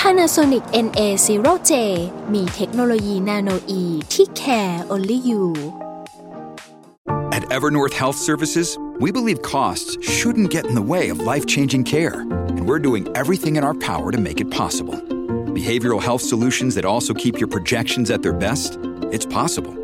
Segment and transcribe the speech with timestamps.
[0.00, 1.72] Panasonic NA0J
[2.34, 3.82] มีเทคโนโลยีนาโนอี
[4.12, 5.42] ที่ care only you
[7.36, 8.68] At Evernorth Health Services,
[9.04, 12.20] we believe costs shouldn't get in the way of life changing care,
[12.56, 14.94] and we're doing everything in our power to make it possible.
[15.60, 18.78] Behavioral health solutions that also keep your projections at their best?
[19.14, 19.74] It's possible.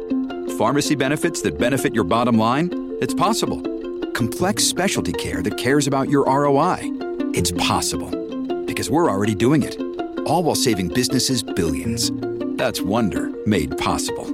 [0.59, 2.67] Pharmacy benefits that benefit your bottom line?
[3.01, 3.61] It's possible.
[4.13, 6.79] Complex specialty care that cares about your ROI?
[7.35, 8.11] It's possible.
[8.65, 9.75] Because we're already doing it,
[10.26, 12.12] All while saving businesses billions.
[12.60, 14.28] That's Wonder made possible.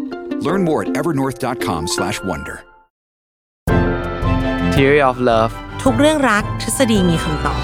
[0.48, 2.58] Learn more at evernorth.com/wonder.
[4.76, 7.62] Theory of Love ทุกเรื่องรักทฤษฎีมีคำตอบ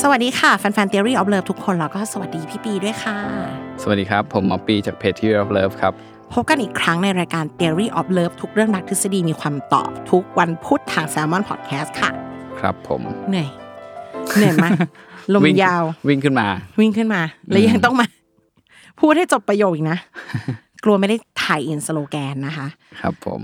[0.00, 3.18] สวัสดีค่ะ แฟนๆ Theory of Love ทุกคนแล้วก็สวัสดีพี่ปีด้วยค่ะ
[3.82, 5.92] สวัสดีครับ ผมหมอปีจากเพจ Theory of Love ครับ
[6.32, 12.31] พบกันอีกครั้งในรายการ Theory of Love ทุกเรื่องรักทฤษฎีมีความตอบ ทุกวันพุธทาง Salmon Podcast ค่ะ
[12.62, 13.48] ครับผม เหนื่อย
[14.36, 14.66] เหนื่อยไหม
[15.32, 16.46] ลมวิ่งยาว วิ่งขึ้นมา
[16.80, 18.06] วิ่งขึ้นมา แล้วยังต้องมา
[19.00, 19.98] พูดให้จบประโยคอีกนะ
[20.84, 22.66] กลัวไม่ได้ถ่ายอินสโลแกนนะคะ
[23.00, 23.40] ครับผม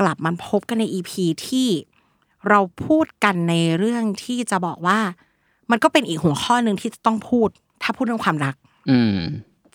[0.00, 1.68] กลับมาพบกันในอีพีที่
[2.48, 4.98] เราพูดกันในเรื่องที่จะบอกว่า
[5.70, 7.48] มันก็เป็นอีกหัวข้อหนึ่งที่จะต้องพูด
[7.82, 8.54] ถ้าพูดเรื่องความรัก
[8.90, 9.18] อืม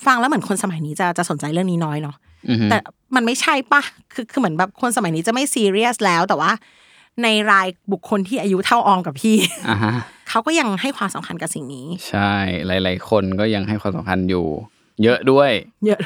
[0.05, 2.15] ฟังแล้วเหมือนคนสมัยนี้จะจะสนใจเรื่องนี้น้อยเนาะ
[2.49, 2.77] อือฮึแต่
[3.15, 3.81] มันไม่ใช่ปะ
[4.13, 6.51] คือคือเหมือนแบบคนสมัยนี้จะไม่ซีเรียสแล้ว แต่ว่า
[7.23, 9.35] ในรายบุคคลที่อายุเท่าออมกับพี่
[9.69, 9.93] อ่าฮะ
[10.29, 12.33] เขาก็ยังให้ความสำคัญกับสิ่งนี้ ใช่
[12.67, 14.45] หลาย ๆ คนก็ยังให้ความสำคัญอยู่
[15.03, 15.51] เยอะด้วย
[15.85, 15.99] เยอะ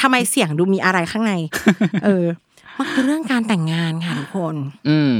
[0.00, 1.32] ทำไมเสียงดูมีอะไรข้างใน
[2.04, 2.26] เออ
[2.78, 4.54] มันคือเรื่องการแต่งงานค่ะทุกคน
[4.88, 5.16] อืม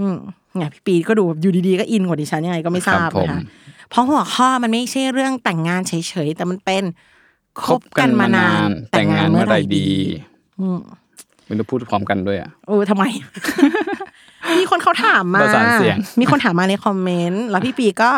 [0.00, 0.16] อืม
[0.56, 3.40] เนี่ยพี่ปีก็ดูแบบอยู่ดีๆก็อินกว่าดิฉันยังไงก็ไม่ทราบครับผมนะคะ
[3.90, 5.92] เพราะหัวข้อมันไม่ใช่เรื่องแต่งงานเฉ
[6.26, 6.84] ยๆแต่มันเป็น
[7.64, 9.88] คบกันมานาน แต่งงานเมื่อไหรดี
[10.60, 10.80] อืม
[11.46, 13.04] ไม่รู้พูดพร้อมกันด้วยอะเออทำไม
[14.60, 18.10] มีคนเขาถามมาประสานเสียงมีคนถามมาในคอมเมนต์ แล้วพี่ปีก็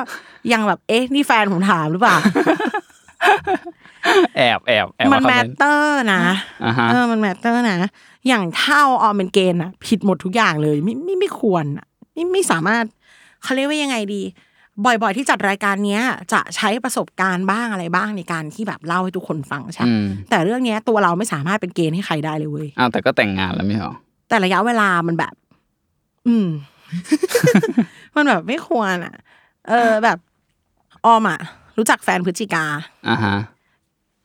[0.52, 2.16] ยังแบบ เอ๊ะ นี่แฟนผมถามหรือเปล่า
[4.36, 6.22] แอบแอบแอบมันว่าแมเขาตเน้นเตอร์นะ
[6.64, 7.91] อ่าฮะเออ มันแมตเตอร์นะ
[8.28, 12.84] อย่างเท่าออมเป็นเกณฑ์อะผิดหมดทุกอย่างเลย ไม่ไม่ไม่ควรอะไม่ไม่สามารถ
[13.42, 14.22] เขาเรียกว่ายังไงดี
[14.84, 23.94] บ่อย ๆ ที่จัดรายการเนี้ย จะใช้ประสบการณ์บ้างอะไรบ้างในการที่แบบเล่าให้ทุกคนฟังใช่อืมแต่เรื่องเนี้ยตัวเราไม่สามารถเป็นเกณฑ์ให้ใครได้เลยเว้ยอ้าวแต่ก็แต่งงานแล้วไม่เหรอ
[24.28, 25.34] แต่ระยะเวลามันแบบ
[26.28, 26.47] อืม
[28.14, 29.14] มันแบบไม่ควรอะ
[29.69, 30.19] เออแบบ
[31.04, 31.41] ออมอะ
[31.78, 32.64] รู้จักแฟนพฤศจิกา
[33.09, 33.37] อ่าฮะ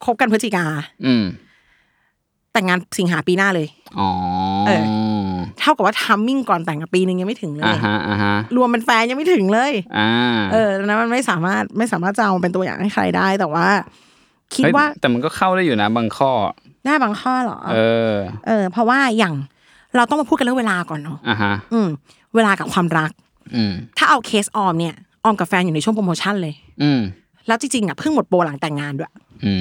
[0.06, 0.66] คบกันพฤศจิกา
[1.06, 1.24] อืม
[2.54, 3.68] แต่งงานสิงหาปีหน้าเลย
[4.00, 4.10] อ๋อ
[4.68, 4.72] เอ
[5.60, 10.12] เท่ากับว่าทัมมิ่งก่อนแต่งกับปีนึงยังไม่ถึงเลอ่ายฮะอ่าฮะรวมเป็นแฟนยังไม่ถึงเลย อ่า
[10.54, 13.68] เออดังนั้นมันไม่สามารถไม่สามารถจะเอามาเป็นตัวอย่างให้ใครได้ แต่ว่า
[14.54, 16.32] คิดเฮ้ยว่า แต่มันก็เข้าได้อยู่นะบางข้อ
[16.86, 17.78] ได้บางข้อเหรอ เอ
[18.14, 18.16] อ
[18.48, 19.34] เออ เพราะว่าอย่าง
[19.96, 21.90] เราต้องมาพูดกันเรื่องเวลาก่อนเนาะอ่าฮะอืม
[22.36, 23.12] เวลากับความรัก
[23.56, 26.54] อืม ถ้าเอาเคสออมเนี่ยออมกับแฟนอยู่ในช่วงโปรโมชั่นเลย
[26.84, 27.02] อืม
[27.48, 29.12] แล้วจริงๆอะเพิ่งหมดโปรหลังแต่งงานด้วย
[29.46, 29.52] อื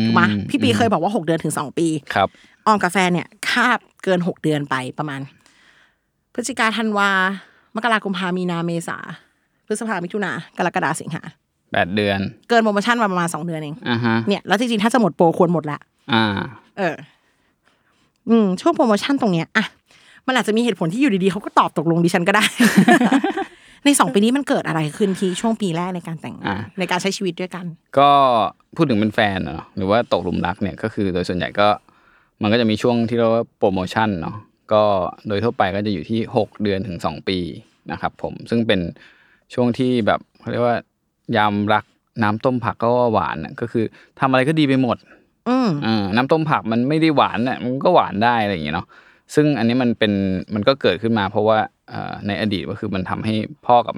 [0.00, 2.28] มถูกไหมพี่ปีเคยบอกว่าหกเดือนถึงสองปี ครับ
[2.66, 5.20] ออมกับแฟนเนี่ยคบเกินหกเดือนไปประมาณ
[6.34, 7.10] พฤศจิกาธันวา
[7.76, 8.98] มกราคมพามีนาเมษา
[9.66, 11.22] พฤษภามิถุนากรกฎาสิงหา
[11.72, 12.18] แปดเดือน
[12.48, 15.78] เกินโปรโมชั่นมาประมาณสองเดือนเองอ่าฮะเนี่ยแล้วจริงๆถ้าจะหมดโปรควรหมดละ
[16.12, 16.24] อ่า
[16.78, 16.94] เออ
[18.30, 19.64] อืมช่วงโปรโมชั่นตรงเนี้ยอะ
[20.26, 22.44] มันอาจจะมีเหตุผลที่อยู่ดีๆเขาก็ตอบตกลงดิฉันก็ได้
[23.84, 27.64] ในสองปีนี้มันเกิดอะไรขึ้นที่ช่วงปีแรกในการแต่งงานอะในการใช้ชีวิตด้วยกัน
[27.98, 28.10] ก็
[28.76, 31.68] พูดถึงเป็นแฟนเนาะหรือว่าตกหลุมรักเนี่ยก็คือโดยส่วนใหญ่ก็
[32.42, 34.36] มันก็จะมีช่วงที่เรียกว่าโปรโมชั่นเนาะ
[34.72, 34.82] ก็
[35.28, 37.38] โดยทั่วไปก็จะอยู่ที่หกเดือนถึงสองปี
[37.92, 38.80] นะครับ ผมซึ่งเป็น
[39.54, 40.76] ช่วงที่แบบเขาเรียกว่า
[41.36, 41.84] ยามรัก
[42.22, 43.84] น้ำต้มผักก็ว่าหวานน่ะก็คือ
[44.20, 45.17] ทำอะไรก็ดีไปหมดอืมเออ
[46.16, 48.86] น้ำต้มผักมันไม่ได้หวานน่ะมันก็หวานได้อะไรอย่างเงี้ยเนาะ
[49.34, 50.12] ซึ่งอันนี้มันเป็น
[50.54, 51.58] มันก็เกิดขึ้นมา เพราะว่า
[51.92, 51.94] อ
[52.26, 53.34] ในอดีตก็คือมันทำให้
[53.66, 53.96] พ่อกับ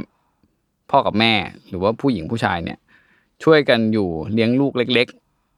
[0.90, 1.32] พ่อกับแม่
[1.68, 2.78] หรือว่าผู้หญิงผู้ชายเนี่ย
[3.44, 5.06] ช่วยกันอยู่เลี้ยงลูกเล็ก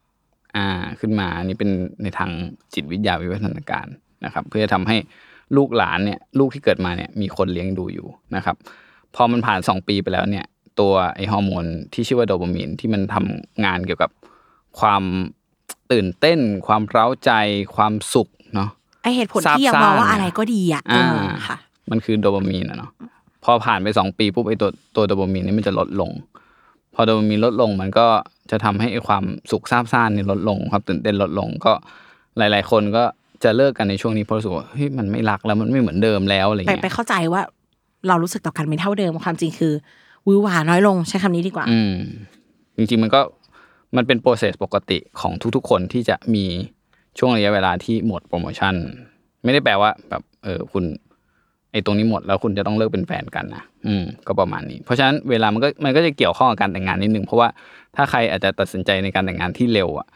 [0.03, 0.67] ๆ อ่า
[1.01, 1.71] ขึ้นมาอันนี้เป็น
[2.03, 2.31] ในทาง
[2.75, 3.87] จิตวิทยาวิวัฒนาการ
[4.25, 4.97] นะครับ เพื่อจะทำให้
[5.57, 8.07] ลูกหลานเนี่ย ลูกที่เกิดมาเนี่ยมีคนเลี้ยงดูอยู่
[8.37, 8.57] นะครับ
[9.15, 10.45] พอมันผ่านสองปีไปแล้วเนี่ย
[10.81, 14.11] ตัวไอฮอร์โมนที่ชื่อว่าโดปามีนที่มันทำงานเกี่ยวกับ
[14.81, 15.03] ความ
[15.93, 17.31] ตื่นเต้น ความเร้าใจ
[17.77, 18.69] ความสุขเนาะ
[19.03, 21.57] ไอเหตุผลซาบที่ยังซ่ามองว่าเนี่ยอะไรก็ดีอะอ่าเออค่ะ
[21.91, 22.91] มันคือโดปามีนอะเนาะ
[23.45, 26.11] พอผ่านไปสองปีปุ๊บไอตัวตัวโดปามีนนี่มันจะลดลง
[26.95, 28.07] พอโดปามีนลดลงมันก็
[28.51, 31.73] จะทำให้ไอ้ความสุขซาบซ่านเนี่ยลดลงความตื่นเต้นลดลงก็
[32.39, 33.05] หลาย ๆ คนก็
[33.45, 37.41] จะเลิกกันในช่วงนี้เพราะรู้สึกว่าเฮ้ยมันไม่รักแล้วมันไม่เหมือนเดิมแล้วอะไรไปเงี้ยไปเข้าใจว่า
[38.09, 39.73] เรารู้สึกต่อกันไม่เท่าเดิมความจริงคือ
[40.27, 41.93] วือหวาน้อยลงใช้คำนี้ดีกว่า อืม
[42.77, 43.21] จริงๆมันก็
[43.97, 46.45] มันเป็นโปรเซสปกติของทุกๆ คนที่จะมี
[47.19, 48.75] ช่วงระยะเวลาที่หมดโปรโมชั่น
[49.45, 50.85] ไม่ได้แปลว่าแบบเออคุณ
[51.73, 57.49] ไอ้ตรงนี้หมดแล้วคุณจะต้องเลิกเป็นแฟนกันนะอืมก็ประมาณนี้ เพราะฉะนั้นเวลามันก็มันก็จะเกี่ยวข้องกับการแต่งงานนิดนึงเพราะว่า
[57.97, 60.07] ถ้าใครอาจจะตัดสินใจในการแต่งงานที่เร็วอะ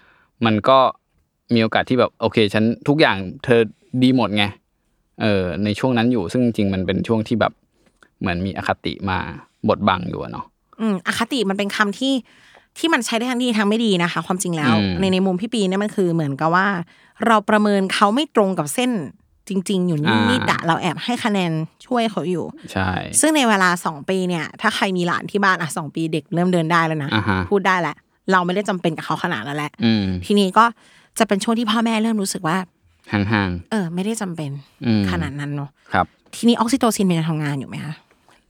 [0.47, 0.79] มันก็
[1.55, 3.61] มีโอกาสที่แบบโอเค ฉันทุกอย่างเธอ
[4.03, 4.45] ดีหมดไง
[5.23, 7.53] เออในช่วงนั้นอยู่ซึ่งจริงมันเป็นช่วงที่แบบ
[8.21, 9.19] เหมือนมีอคติมา
[9.69, 10.45] บดบังอยู่เนาะ
[10.81, 12.13] อืมอคติมันเป็นคำที่
[12.79, 16.67] ที่มันใช้ได้ทั้งดีทั้งไม่ดีนะคะ ความจริงแล้วอืมในในมุมพี่ปีเนี่ยมันคือเหมือนกับว่า
[17.27, 18.91] เราประเมินเขาไม่ตรงกับเส้น
[19.49, 19.99] จริง ๆ อยู่
[20.31, 21.53] นิดๆอะเราแอบให้คะแนน
[21.87, 22.91] ช่วยเขาอยู่ใช่
[23.21, 27.97] ซึ่งในเวลาสองปีเนี่ย ถ้าใครมีหลานที่บ้านอะสองปีเด็กเริ่มเดินได้แล้วนะอ่าฮะพูดได้แหละ
[28.33, 30.65] เราไม่ได้จำเป็นกับเขาขนาดนั้นแหละอืมทีนี้ก็
[31.19, 32.57] จะเป็นช่วงที่พ่อแม่เริ่มรู้สึกว่า
[33.13, 34.51] ห่างเออ ไม่ได้จำเป็น
[34.87, 36.07] อืมขนาดนั้นเนาะๆครับ
[36.37, 37.95] ทีนี้ออกซิโตซินเป็นยังทำงานอยู่ไหมคะ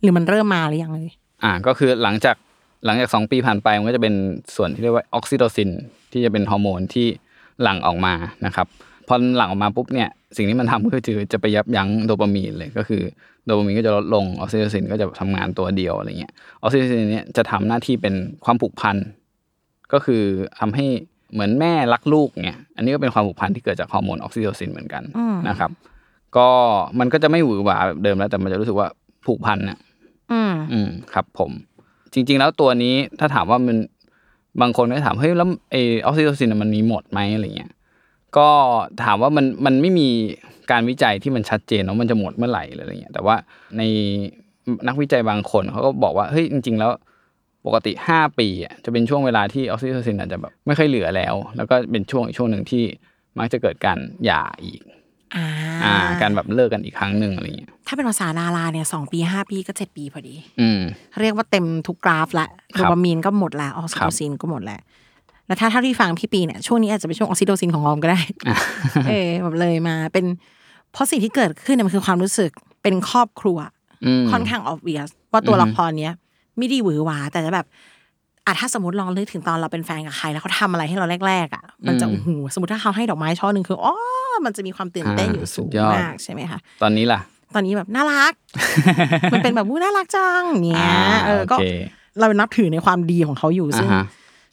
[0.03, 1.09] หรือมันเริ่มมาหรือยังเลย
[1.45, 2.37] อ่าก็คือหลังจาก
[2.87, 4.15] หลังจากสองปีผ่านไปมันก็จะเป็น
[4.57, 5.71] ส่วนที่เรียกว่าออกซิโตซิน
[6.13, 7.07] ที่จะเป็นฮอร์โมนที่
[7.63, 8.15] หลั่งออกมา
[8.47, 8.67] นะครับ
[9.09, 13.03] พอหลั่งออกมาปุ๊บเนี่ยสิ่งที่มันทำก็คือจะไปยับยั้งโดปามีนเลยก็คือ
[13.45, 18.97] โดปามีนก็จะลดลงออกซิโตซินก็จะทำงานตัวเดียวอะไรเงี้ยออกซิโตซินเนี่ยจะทำหน้าที่เป็นความผูกพัน
[19.93, 20.23] ก็คือ
[20.61, 20.87] ทำให้
[21.33, 25.03] เหมือนแม่รักลูกเนี่ยอันนี้ก็เป็นความผูกพันที่เกิดจากฮอร์โมนออกซิโตซินเหมือนกัน
[25.49, 25.71] นะครับ
[26.37, 26.49] ก็
[26.99, 28.89] มันก็จะไม่หวือหวาแบบเดิมแล้วแต่มันจะรู้สึกว่า
[29.27, 29.79] ผูกพันน่ะ
[30.33, 31.51] อืมอืมครับผม
[32.17, 33.77] จริง ๆ แล้วตัวนี้ถ้าถามว่ามัน
[34.61, 37.73] บางคนก็ถามเฮ้ยแล้วไอออกซิโตซินมันมีหมดไหมอะไรเงี้ย
[38.37, 38.49] ก็
[39.05, 40.09] ถามว่ามันมันไม่มี
[40.71, 43.37] การวิจัยที่มันชัดเจนว่ามันจะหมดเมื่อไหร่ออะไรเงี้ยแต่ว่า
[43.79, 43.83] ใน
[44.89, 46.91] นักวิจัยบางคนเขาก็บอกว่าเฮ้ยจริง ๆ แล้ว
[47.67, 52.85] ปกติห้าปีอะจะเป็นช่วงเวลาที่ออกซิโตซินอาจจะแบบไม่ค่อยเหลือแล้ว แล้วก็เป็นช่วงอีกช่วงหนึ่งที่
[53.39, 54.81] มักจะเกิดการหย่าอีก
[55.35, 55.47] อ่า
[55.85, 60.81] อ่า การแบบเลิกกันอีกครั้งหนึ่งอะไรเงี้ยถ้าเป็นภาษาดาราเนี่ยสองปีห้าปีก็เจ็ดปีพอดี อืม
[61.21, 62.47] เรียกว่าเต็มทุกกราฟละ
[62.77, 64.81] ครับโดปามีนก็หมดแล้วออกซิโตซินก็หมดแล้ว
[65.47, 68.21] แล้วถ้าเท่าที่ฟังพี่ปีเนี่ยช่วงนี้อาจจะเป็นช่วงออกซิโตซินของออมก็ได้
[69.09, 70.25] เออแบบเลยมาเป็น
[70.93, 72.51] เพราะสิ่งที่เกิดขึ้นเนี่ยมันคือความรู้สึก
[72.83, 73.59] เป็นครอบครัว
[74.05, 76.15] อืมค่อนข้าง obvious ว่าตัวละครเนี้ย
[76.57, 77.67] ไม่ได้หวือหวาแต่จะแบบ
[78.47, 83.95] อะถ้าสมมติลองนึกถึงตอนเราเป็นแฟนกับใครแล้วเขาทำอะไรให้เราแรกๆอะมันจะอืมโอ้โหสมมติถ้าเขาให้ดอกไม้ช่อหนึ่งคืออ๋อ
[84.45, 87.21] มันจะมีความตื่นเต้นอยู่อ่าสูงสุดยอดมากใช่ไหมคะตอนนี้ล่ะ
[87.55, 88.33] ตอนนี้แบบน่ารัก
[89.33, 91.65] มันเป็นแบบวู้น่ารักจังเนี้ยอ่าเออก็โอเค
[92.21, 94.05] เรานับถือในความดีของเขาอยู่ซึ่งอ่าฮะ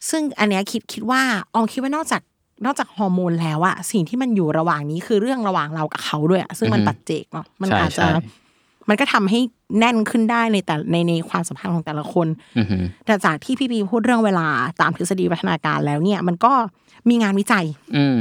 [0.10, 1.22] ซึ่งอันเนี้ยคิดคิดว่า
[1.54, 2.22] อองคิดว่านอกจาก
[2.66, 8.10] นอกจากฮอร์โมนแล้วอะสิ่งที่มันอยู่ระหว่างนี้คือเรื่องระหว่างเรากับเขาด้วยอะซึ่งมันอือฮึปัจเจกเนาะมันใช่อาจจะใช่
[8.90, 9.40] มันก็ทำให้
[9.80, 12.28] แน่นขึ้นได้ในแต่ในในความสัมพันธ์ของแต่ละคน
[12.58, 14.48] อือหือแต่จากที่พี่ปีพูดเรื่องเวลา
[14.82, 16.54] ตามทฤษฎีวัฒนาการแล้วเนี่ย มันก็
[17.10, 17.66] มีงานวิจัย
[17.98, 18.20] อืม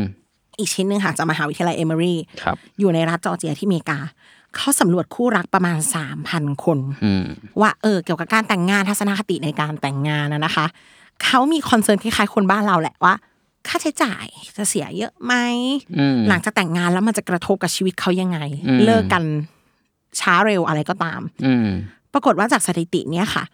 [0.59, 3.99] อีกชิ้นหนึ่งค่ะจากมหาวิทยาลัยเอเมอรีครับอยู่ในรัฐจอร์เจียที่อเมริกา
[4.57, 7.25] เขาสำรวจคู่รักประมาณสามพันคนอืม
[7.61, 10.67] ว่าเออเกี่ยวกับการแต่งงานทัศนคติในการแต่งงานนะนะคะ
[11.25, 13.15] เขามี concern คล้ายๆคนบ้านเราแหละว่า
[13.69, 14.27] ค่าใช้จ่าย
[14.57, 15.35] จะเสียเยอะไหม
[15.99, 19.25] อืมหลังจากแต่งงานแล้วมันจะกระทบกับชีวิตเขายังไงอืมเลิกกัน
[20.21, 21.69] ช้าเร็วอะไรก็ตาม อืม
[22.13, 23.45] ปรากฏว่าจากสถิติเนี้ยค่ะ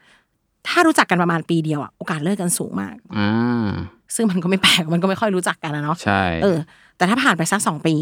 [0.68, 3.68] ถ้ารู้จักกันประมาณปีเดียวอะโอกาสเลิกกันสูงมากอ่า
[4.14, 6.58] ซึ่งมันก็ไม่แปลกมันก็ไม่ค่อยรู้จักกันนะเนาะใช่เออ
[6.96, 7.94] แต่ถ้าผ่านไปสักสองปี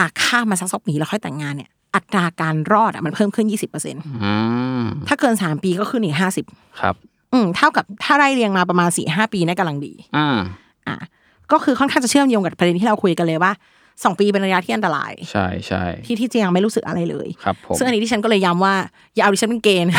[0.00, 6.44] อะข้ามมาสักสองปีแล้วค่อยแต่งงานเนี่ย อัตราการรอดอะมันเพิ่มขึ้นยี่สิบเปอร์เซ็นอ่าถ้าเกินสามปีก็ขึ้นอีกห้าสิบ
[6.80, 6.94] ครับ
[7.32, 10.28] อืมเท่ากับถ้าไล่เรียงมาประมาณสี่ห้าปีเนี่ยกำลังดีอ่า
[10.88, 10.96] อะ
[11.52, 13.52] ก็คือค่อนข้างจะเชื่อมโยงกับประเด็นที่เราคุยกันเลยว่า
[14.04, 18.74] สองปีเป็นระยะที่อันตราย ใช่ใช่ที่ที่จะยังไม่รู้สึกอะไรเลยครับผมซึ่งอันนี้ที่ฉันก็เลยย้ำว่า
[19.14, 19.90] อย่าเอาดิฉันเป็นเกณฑ์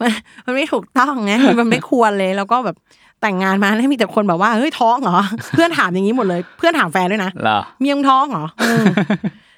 [0.00, 0.10] มัน
[0.46, 2.76] มันไม่ถูกต้องไงมันไม่ควรเลยแล้วก็แบบ
[3.22, 5.18] แต่งงานมาให้มีแต่คนแบบว่าเฮ้ยท้องเหรอ
[5.54, 8.84] เพื่อนถามอย่างนี้หมดเลย เพื่อนถามแฟนด้วยนะเหรอเมียงท้องเหรออืม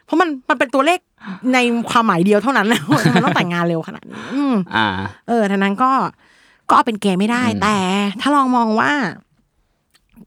[0.07, 0.99] เพราะมันมันเป็นตัวเลข
[1.55, 1.59] ใน
[1.91, 4.87] ความหมายเดียวเท่านั้นนะว่ามันต้องแต่งงานเร็วขนาดนี้อืมอ่า
[5.29, 5.91] เออทังนั้นก็
[6.69, 7.77] ก็เอาเป็นเกณฑ์ไม่ได้ แต่
[8.21, 8.93] ถ้าลองมองว่า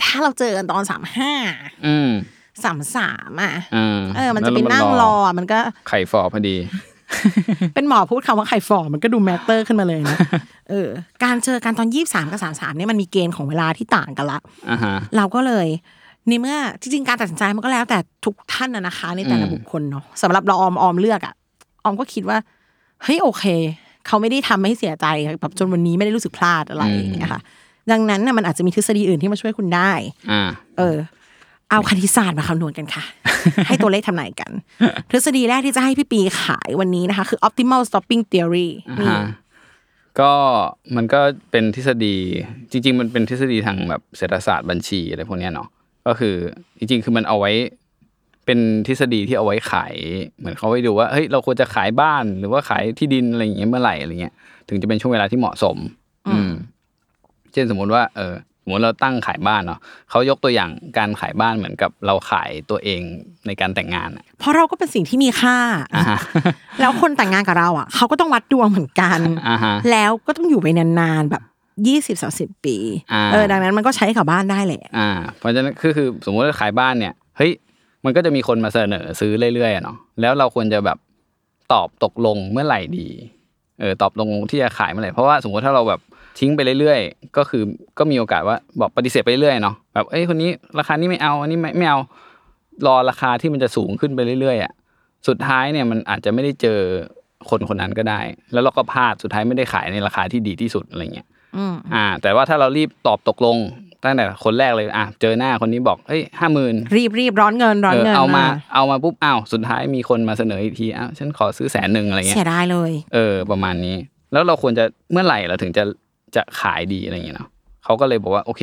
[0.04, 1.32] ถ้าเราเจอกันตอนสามห้า
[1.86, 2.12] อืม
[2.64, 6.56] สามสามอะอ่าเออ มันจะไปนั่งรออะมันก็ไข่ฟอพอดี
[7.74, 10.18] เป็นหมอพูดคำว่าไข่ฟอมันก็ดูแมตเตอร์ขึ้นมาเลยนะ
[10.70, 10.90] เออ
[11.24, 15.68] การเจอกันตอนยี่สามกับสามสามเนี่ยมันมีเกณฑ์ของเวลาที่ต่างกันละอ่าฮะเราก็เลย
[16.28, 21.34] ในเมื่อจริงๆการตัดสินใจมันก็แล้วแต่ทุกท่านนะนะคะ ในแต่ละอืมบุคคลเนาะสำหรับเราออมออมเลือกอะ
[21.84, 22.38] ออมก็คิดว่า
[23.04, 23.46] เฮ้ยโอเค
[24.08, 25.06] เขาไม่ได้ทำให้เสียใจ
[25.42, 27.42] แบบจนวันนี้ไม่ได้รู้สึกพลาดอะไรอย่างเงี้ยค่ะ
[27.92, 29.92] ดังนั้นน่ะมันอาจจะมีทฤษฎีอื่นที่มาช่วยคุณได้
[30.32, 30.98] อ่า เออ
[31.72, 33.04] เอาคณิตศาสตร์มาคำนวณกันค่ะ
[33.68, 34.52] ให้ตัวเลขทำนายกัน
[35.10, 39.24] ทฤษฎีแรกที่จะให้พี่ปีขายวันนี้นะคะ คือ optimal stopping theory อ่านี่ฮะ
[40.20, 40.34] ก็
[40.96, 41.22] มันก็
[41.52, 42.16] เป็นทฤษฎี
[42.72, 45.70] จริง ๆ มันเป็นทฤษฎีทางแบบเศรษฐศาสตร์บัญชีอะไรพวกเนี้ยเนาะ
[46.08, 46.36] ก็คือ
[46.78, 47.52] จริง ๆ คือมันเอาไว้
[48.46, 49.94] เป็นทฤษฎีที่เอาไว้ขาย
[50.38, 54.34] เหมือนเขาไว้ดูว่าเฮ้ยเราควรจะขายบ้านหรือว่าขายที่ดินอะไรอย่างเงี้ยเมื่อไหร่อะไรเงี้ย
[54.70, 55.78] ถึงจะเป็นช่วงเวลาที่เหมาะสม
[56.28, 56.52] อืม
[57.54, 63.02] เช่นสมมุติว่าเออส มมติเราตั้งขายบ้านเนาะเขายกตัวอย่างการขายบ้านเหมือนกับเราขายตัวเอง
[63.48, 65.58] ในการแต่งงานอะเพราะเราก็เป็นสิ่งที่มีค่า
[65.96, 66.20] อ่าฮะ
[66.82, 71.44] แล้วคนแต่งงานกับเราอะเขาก็ต้องวัดดวงเหมือนกันอ่าฮะแล้วก็ต้องอยู่ไปนานๆแบบ
[71.88, 72.78] ยี่สิบสาสิบปี
[73.14, 77.52] อ่าเออดังนั้นมันก็ใช้กับบ้านได้แหละอ่า เพราะฉะนั้นคือคือสมมติว่าขายบ้านเนี่ยเฮ้ย
[78.06, 80.98] มันก็จะมีคนมาเสนอซื้อเรื่อยๆอะเนาะแล้วเราควรจะแบบ
[81.74, 83.08] ตอบตกลงเมื่อไหร่ดี
[83.80, 86.02] เออตอบตกลงที่จะขายเมื่อไหร่เพราะว่าสมมติถ้าเราแบบ
[86.40, 87.64] ทิ้งไปเรื่อยๆ ก็คือ
[87.98, 92.00] ก็มีโอกาสว่าบอกปฏิเสธไปเรื่อยๆเนาะแบบเอ้ยคนนี้ราคานี้ไม่เอาอันนี้ไม่ไม่เอา
[92.86, 94.74] รอราคาที่มันจะสูงขึ้นไปเรื่อยๆอะ
[95.28, 96.80] สุดท้ายเนี่ยมันอาจจะไม่ได้เจอ
[97.50, 98.20] คนคนนั้นก็ได้
[98.54, 101.28] แล้วเราก็พลาดสุดท้ายไม่ได้ขายในราคาที่ดีที่สุดอะไรเงี้ย
[101.58, 103.58] อืมอ่า แต่ว่าถ้าเรารีบตอบตกลง
[104.04, 113.96] ตั้งแต่คนแรกเลยอะเจอหน้าคนนี้บอกเฮ้ยห้าหมื่นรีบรีบร้อนเงินร้อนเออเงินเอามาเอามาปุ๊บอ้าวสุดท้ายมีคนมาเสนออีกทีอ้าวฉันขอซื้อแสนหนึ่งอะไรเงี้เสียยดายเลย เออ ประมาณนี้
[114.32, 115.84] แล้วเราควรจะเมื่อไหร่เราถึงจะ
[116.36, 117.50] จะขายดีอะไรอย่างเงี้ยเนาะ
[117.84, 118.62] เขาก็เลยบอกว่า โอเค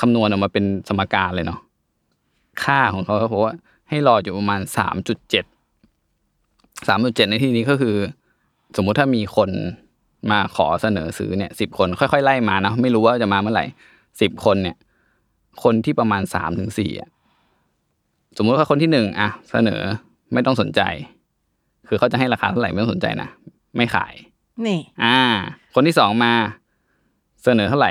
[0.00, 1.60] คำนวณออกมาเป็นสมการเลยเนาะ
[2.64, 3.54] ค่าของเขาเขาบอกว่า
[3.88, 5.44] ให้รออยู่ประมาณสามจุดเจ็ด
[6.88, 7.96] สามจุดเจ็ดในที่นี้ก็คือ
[8.76, 9.50] สมมุติถ้ามีคน
[10.30, 13.64] มาขอเสนอซื้อเนี่ยสิบคนค่อยๆไล่มานะไม่รู้ว่าจะมาเมื่อไหร่
[14.20, 14.76] สิบคนเนี่ย
[15.62, 17.10] คนที่ประมาณสามถึงสี่อะ
[18.36, 19.80] สมมุติว่าคนที่หนึ่งอะเสนอ
[20.32, 20.80] ไม่ต้องสนใจ
[21.88, 23.28] คือเขาจะให้ราคาเท่าไหร่ไม่ต้องสนใจนะ
[23.76, 24.14] ไม่ขาย
[24.66, 25.18] นี่ อ่า
[25.76, 26.32] คนที่สองมา
[27.44, 27.90] เสนอเท่าไหร่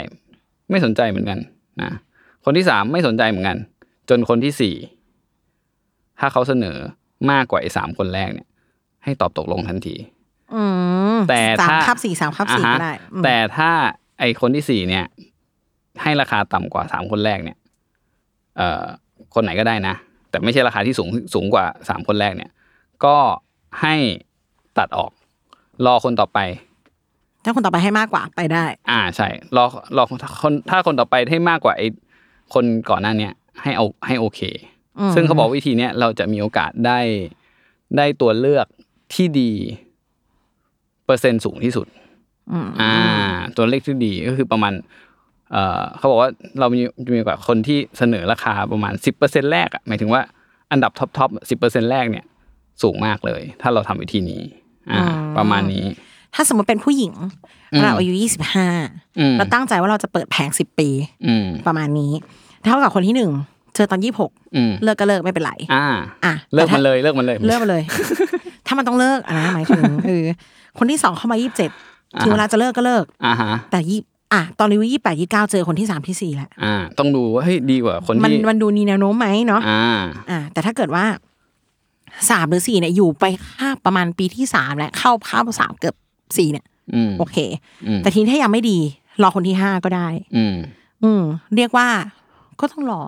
[0.70, 1.40] ไม่สนใจเหมือนกัน
[1.82, 1.92] นะ
[2.46, 3.58] คนที่สามไม่สนใจเหมือนกัน
[4.10, 4.76] จนคนที่สี่
[6.20, 6.78] ถ้าเขาเสนอ
[7.32, 8.48] มากกว่าไอ้สามคนแรกเนี่ย
[9.04, 9.96] ให้ตอบตกลงทันที
[10.56, 10.64] อื
[11.16, 13.72] มแต่สามถ้าคับสี่สามคับสี่อ่าฮะก็ได้อืมแต่ถ้า
[14.20, 15.06] ไอ้คนที่สี่เนี่ย
[16.02, 17.58] ให้ราคาต่ำกว่าสามคนแรกเนี่ย
[18.58, 18.84] เอ่อ
[19.34, 19.96] คนไหนก็ได้นะ
[20.30, 22.52] แต่ไม่ใช่ราคาที่สูงสูงกว่าสามคนแรกเนี่ย
[23.06, 23.18] ก็
[23.82, 23.96] ให้
[24.78, 25.12] ตัดออก
[25.86, 26.40] รอคนต่อไป
[27.46, 29.66] ถ้าคนต่อไปให้มากกว่าไปได้ อ่าใช่รอ
[29.98, 31.88] รอคนถ้าคนต่อไปให้มากกว่าไอ้
[32.54, 34.40] คนก่อนหน้าเนี้ยให้เอาให้โอเค
[35.00, 37.00] อืมซึ่งเขาบอกวิธีเนี้ยเราจะมีโอกาสได้
[37.98, 38.68] ได้ตัวเลือก
[39.14, 39.52] ที่ดี
[41.06, 41.88] เปอร์เซ็นต์สูงที่สุด
[42.52, 42.94] อืมอ่า
[43.58, 44.74] ตัวเลขที่ดีก็คือประมาณ
[45.52, 46.80] เอ่อเขาบอกว่าเรามี
[47.14, 50.22] มีโอกาสคนที่เสนอราคาประมาณสิบเปอร์เซ็นแรกอะหมายถึงว่า
[50.72, 52.26] อันดับ top top สิบเปอร์เซ็นต์แรกเนี่ย
[52.84, 54.42] สูงมากเลย ถ้าเราทำวิธีนี้
[54.92, 55.02] อ่า
[55.38, 55.86] ประมาณนี้
[56.36, 57.14] ถ้าสมมติเป็นผู้หญิง
[57.74, 58.68] อืมเราอายุยี่สิบห้า
[59.20, 60.90] อืมเราตั้งใจว่าเราจะเปิดแผงสิบปี
[61.28, 62.12] อืมประมาณนี้
[62.62, 63.32] เท่ากับคนที่หนึ่ง
[63.76, 65.86] เจอตอนยี่หกอืมเลิกก็เลิกไม่เป็นไรอ่า
[66.26, 67.84] อะเลิกแต่ถ้ามันเลยเลิกมันเลยเลิกมาเลย
[68.68, 70.26] ถ้ามันต้องเลิกอะนะหมายถึงเออ
[70.78, 71.72] คนที่สองเข้ามายี่สิบเจ็ด
[72.16, 74.00] อ่าถึงเวลาจะเลิกก็เลิกอ่าฮะแต่ยี่
[74.34, 81.06] อะตอนอายุยี่แปดยี่เก้าเจอคนที่สามที่สี่แหละอ่า ต้องดูว่าเฮ้ยดีกว่าคนมันที่มันดูมีแนวโน้มไหมเนาะอ่าอ่า แต่ถ้าเกิดว่า
[82.30, 85.96] สามหรือสี่เนี่ยอยู่ไปค่าประมาณปีที่สามแล้วเข้าเข้าสามเกือบ
[86.38, 86.66] สี่เนี่ย
[86.96, 87.38] อืมโอเค
[87.88, 88.80] อืมแต่ทีนี้ถ้ายังไม่ดี
[89.22, 90.56] รอคนที่ห้าก็ได้อืม
[91.04, 91.24] อืม
[91.56, 91.88] เรียกว่า
[92.60, 93.02] ก็ต้องรอ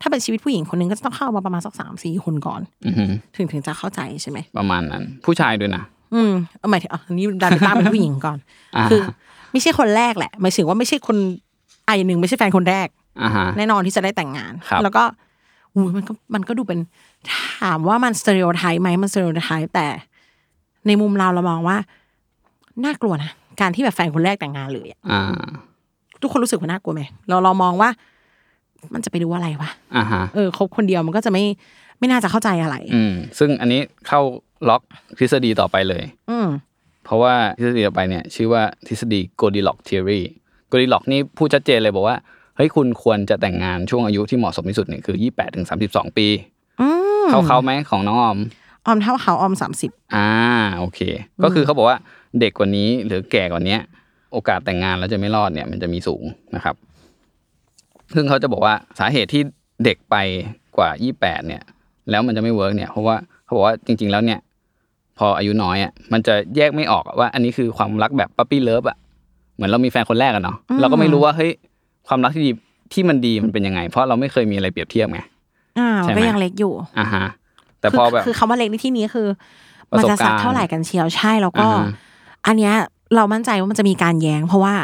[0.00, 2.94] ถ้าเป็นชีวิตผู้หญิงคนหนึงก็จะต้องเข้ามาประมาณสักสามสี่คนก่อนอืม
[3.36, 5.82] ถึงถึงจะเข้าใจใช่ไหมประมาณนั้น ผู้ชายด้วยนะ
[6.14, 8.38] อืมเอาหมายถึงอะอันนี้ดันไปตั้งเป็นผู้หญิงก่อน
[8.76, 9.00] อ่าคือ
[9.52, 11.16] ไม่ใช่คนแรกแหละหมายถึงว่าไม่ใช่คน
[11.84, 12.88] ไอะอย่างหนึ่งไม่ใช่แฟนคนแรก
[13.22, 15.02] อ่าฮะแน่นอนที่จะได้แต่งงานครับแล้วก็
[15.74, 16.78] อุ้ยมันก็มันก็ดูเป็น
[17.60, 19.86] ถามว่ามัน stereotype ไหมมัน stereotype แต่
[20.86, 21.76] ในมุมเราเรามองว่า
[22.84, 25.22] น่ากลัวนะการที่แบบแฟนคนแรกแต่งงานเลยอะอ่า
[26.22, 27.90] ทุกคนรู้สึกว่าน่ากลัวไหมเราเรามองว่า
[28.94, 31.44] มันจะไปดูอะไรวะอ่าฮะเออคบคนเดียวมันก็จะไม่
[31.98, 34.20] ไม่น่าจะเข้าใจอะไร อืมซึ่งอันนี้เข้า
[34.68, 34.82] ล็อก
[35.18, 36.48] ทฤษฎีต่อไปเลย อืม
[37.04, 40.22] เพราะว่าทฤษฎีต่อไปเนี่ย ชื่อว่าทฤษฎี Goldilocks theory
[40.70, 42.16] Goldilocks นี่พูดชัดเจนเลยบอกว่า
[42.56, 46.26] เฮ้ยคุณควรจะแต่งงานช่วงอายุที่เหมาะสมที่สุดเนี่ยคือ28ถึง32ปี
[46.80, 46.88] อื
[47.24, 48.38] มเข้าเขาไหมของน้องออม
[48.86, 50.30] ออมเท่าเขาออมสามสิบอ่า
[50.78, 51.00] โอเค
[51.42, 51.98] ก็คือเขาบอกว่า
[52.40, 53.76] เด็กกว่านี้หรือแก่กว่านี้
[54.32, 56.22] โอกาสแต่งงานแล้วจะไม่รอดเนี่ย มันจะมีสูง
[56.56, 56.74] นะครับ
[58.14, 59.42] ซึ่งเขาจะบอกว่าสาเหตุที่
[59.84, 60.16] เด็กไป
[60.76, 61.62] กว่า 28 เนี่ย
[62.10, 64.38] แล้วมันจะไม่ work เนี่ย เพราะว่าเขาบอกว่าจริง ๆ แล้วเนี่ย
[65.18, 68.96] พออายุน้อยอะมันจะแยกไม่ออกอะว่า อันนี้คือความรักแบบ puppy love อะ
[69.54, 71.50] เหมือนเรามีแฟนคนแรกอะเนาะเราก็ไม่รู้ว่าเฮ้ย
[72.08, 72.50] ความรักที่ดี
[72.92, 75.20] ที่มันดีมันเป็นยังไง เพราะเราไม่เคยมีอะไรเปรียบเทียบไง
[75.78, 77.24] อ่าใช่ไหมก็ยังเล็กอยู่อ่าฮะ
[77.80, 79.26] แต่พอแบบคือคือคำว่าเล็กในที่นี้คือ
[79.90, 81.68] ประสบการณ์มันจะสักเท่าไหร่กันเชียวใช่แล้วก็
[82.46, 82.74] อ่าฮะอันเนี้ย
[83.16, 84.74] เรามั่นใจว่ามันจะมีการแย้ง เพราะว่า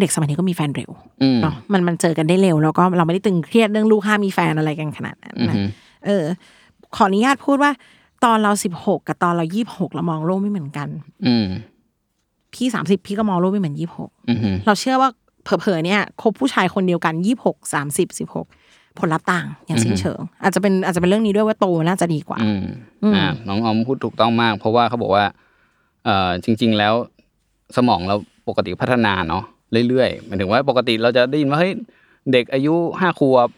[0.00, 0.90] เด็กสมัยนี้ก็มีแฟนเร็ว
[1.22, 5.62] อืมเนาะมันมันเจอกันได้เร็ว แล้วก็เราไม่ได้ตึงเครียดเรื่องลูกห้ามมีแฟนอะไรกันขนาดนั้นอือนะฮึ
[6.06, 6.24] เออ
[6.96, 7.70] ขออนุญาตพูดว่า
[8.24, 10.88] ตอนเราสิบหกกับตอนเรายี่บหกเรามองโลกไม่เหมือนกัน
[11.26, 11.46] อืม
[12.54, 15.08] พี่สามสิบพี่ก็มองโลกไม่เหมือนยี่หกอือฮึเราเชื่อว่า
[15.44, 18.46] เผลอๆเนี่ยคบผู้ชายคนเดียวกันยี่หกสามสิบสิบหก
[18.98, 22.62] ผลลัพธ์ต่างอย่างสิ้นเชิง อาจจะเป็นอาจจะเป็นเรื่องนี้ด้วยว่าโตน่าจะดีกว่าอืม
[23.14, 25.48] อ่าน้องออมพูดถูกต้องมาก เพราะว่าเขาบอกว่าเอ่อ
[26.44, 26.94] จริง ๆ แล้ว
[27.76, 28.16] สมองเรา
[28.48, 29.44] ปกติพัฒนาเนาะ
[29.88, 31.72] เรื่อยๆหมายถึงว่าปกติเราจะได้ยินว่าเฮ้ย
[32.32, 33.48] เด็กอายุห้าขวบ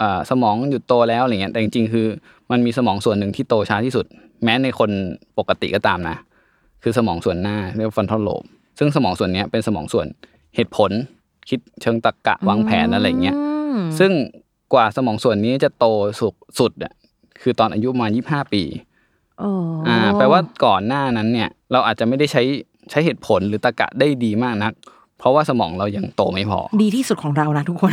[0.00, 2.06] อ่าสมองหยุดโตแล้วอะไรเงี้ยแต่จริงๆ คือ
[2.50, 4.06] มันมีสมองส่วนหนึ่งที่โตช้าที่สุด
[4.44, 4.90] แม้ในคน
[5.38, 6.16] ปกติก็ตามนะ
[6.82, 8.42] คือสมองส่วนหน้าเรียกว่า frontal lobe
[8.78, 10.06] ซึ่งสมองส่วนเนี้ยเป็นสมองส่วน
[10.54, 10.90] เหตุผล
[11.48, 13.36] คิดเชิงตรรกะวางแผนอะไรเงี้ย
[13.98, 14.12] ซึ่ง
[14.72, 15.86] กว่าสมองส่วนนี้จะโต
[16.20, 16.92] สุดสุดอะ
[17.42, 19.50] คือตอนอายุประมาณยี่ห้าปีโอ้
[19.88, 22.42] อ่าแปลว่าก่อนหน้านั้นเนี่ย เราอาจจะไม่ได้ใช้
[22.90, 24.72] ใช้เหตุผลหรือตรรกะได้ดีมากนัก
[25.18, 27.92] เพราะว่าสมองเรายังโตไม่พอ ดีที่สุดของเรานะทุกคน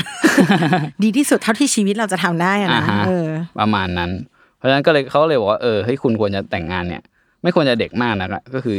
[1.04, 3.28] ดีที่สุดเท่าที่ชีวิตเราจะทำได้อะอ่านะฮะเออ
[3.60, 4.12] ประมาณนั้น
[4.58, 7.02] เพราะฉะนั้นก็เลยเขาเลยบอกว่าเออเฮ้ยคุณควรจะแต่งงานเนี่ย
[7.44, 8.78] ไม่ควรจะเด็กมากนะก็คือ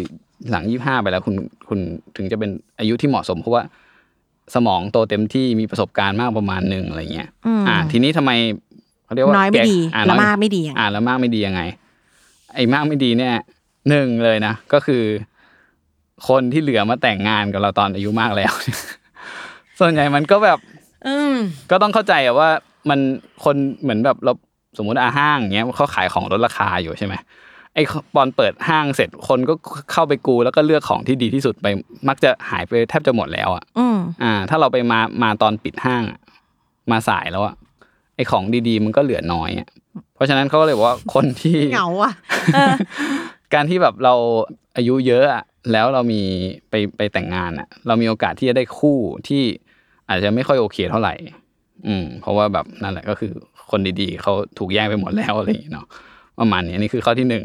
[0.50, 1.35] หลังยี่ห้าไปแล้วคุณ
[1.68, 1.78] คุณ
[2.16, 3.62] ถึงจะเป็นอายุที่เหมาะสมเพราะว่า
[4.54, 8.30] สมองโตเต็มที่มีประสบการณ์มากประมาณหนึ่งอะไรเงี้ยอืมอ่า ทีนี้ทำไม
[9.04, 11.62] เขาเรียกว่าน้อยไม่แก่ดีอ่และน้อยมากไม่ดีอย่างอ่าแล้วมากไม่ดียังไง
[12.56, 13.34] ไอ้มากไม่ดีเนี่ย
[13.88, 15.04] หนึ่งเลยนะก็คือ
[16.28, 18.52] คนที่เหลือมาแต่งงานกับเราตอนอายุมากแล้ว
[19.80, 20.58] ส่วนใหญ่มันก็แบบ
[21.06, 21.34] อืม
[21.70, 22.50] ก็ต้องเข้าใจอะว่า
[22.90, 22.98] มัน
[23.44, 24.32] คนเหมือนแบบเรา
[24.78, 27.14] สมมุติอาห้างเงี้ยเขาขายของลดราคาอยู่ใช่ไหม
[27.75, 27.82] ไอ้
[28.16, 29.54] ตอนเปิดห้างเสร็จคนก็
[29.92, 31.66] เข้าไปกู แล้วก็เลือกของที่ดีที่สุดไป
[32.08, 36.18] มักจะหายไปแทบจะหมดแล้วอะอืมอ่า ถ้าเราไปมามาตอนปิดห้างอะ
[36.90, 37.54] มาสายแล้วอะ
[38.16, 39.68] ไอ้ของดีๆ มันก็เหลือน้อยอะ
[40.14, 42.12] เพราะฉะนั้นเขาก็เลยบอกว่าคนที่เหงาอะ
[42.54, 42.73] เออ
[43.54, 44.14] การที่แบบเรา
[44.76, 46.23] อายุเยอะอะแล้วเรามี
[46.70, 49.42] ไปไปแต่งงานอะเรามีโอกาสที่จะได้คู่ที่
[50.08, 51.14] อาจจะไม่ค่อยโอเคเท่าไหร่
[51.87, 53.32] อืม เพราะว่าแบบนั่นแหละก็คือ
[53.70, 55.87] คนดีๆเขาถูกแย่งไปหมดแล้วอะไรอย่างเงี้ยเนาะ
[56.40, 57.44] ประมาณนี้อันนี่คือข้อที่หนึ่ง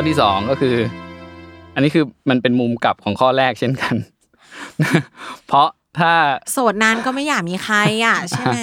[0.00, 0.76] ข้อที่สองก็คือ
[1.74, 3.94] อันนี้คือมันเป็นมุมกลับของข้อแรกเช่นกัน
[5.48, 6.12] เพราะถ้า
[6.52, 8.60] โสดนานก็ไม่อยากมีใครอะใช่ไหม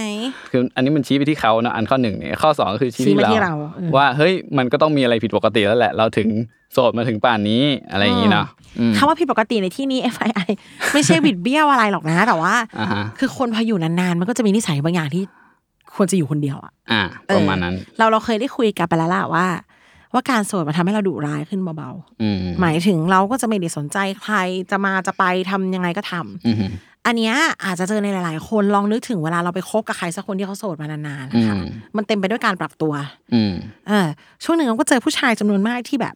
[0.51, 6.27] คืออันนี้มันชี้ไปที่เขาเนอะอันข้อหนึ่งเนี่ยข้อสองก็คือชี้ชี้ที่มาที่เราเราเออว่าเฮ้ยมันก็ต้องมีอะไรผิดปกติแล้วแหละ เราถึง
[6.73, 8.47] โสดมาถึงป่านนี้อะไรอย่างนี้เนาะ
[8.79, 10.49] อืมคำว่าผิดปกติในที่นี้ FII
[10.93, 15.23] ไม่ใช่บิดเบี้ยวอะไรหรอกนะ แต่ว่าอ่าฮะคือคนพออยู่นานๆมันก็จะมีนิสัยบางอย่างที่
[15.95, 19.45] ควรจะอยู่คนเดียวอะอ่าเออประมาณนั้น เราเราเคยได้คุยกันไปแล้วล่ะว่า
[20.15, 24.36] ว่าการโสดมันทำให้เราดุร้ายขึ้นเบาอืมๆหมายถึงเราก็จะไม่ได้สนใจใคร
[24.71, 26.56] จะมาจะไปทำยังไงก็ทำอืม
[27.06, 31.63] อันเนี้ยอาจจะเจอในหลาย ๆ คนลองนึกถึงเวลาเราไปคบกับใครสักคนที่เขาโสดมานานๆนะคะอืม
[31.95, 32.93] มันเต็มไปด้วยการปรับตัว
[33.34, 33.54] อืม
[33.88, 34.08] เออ
[34.43, 36.15] ช่วงหนึ่งเราก็เจอผู้ชายจำนวนมากที่แบบ